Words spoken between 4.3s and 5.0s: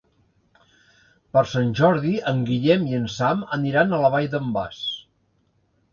d'en Bas.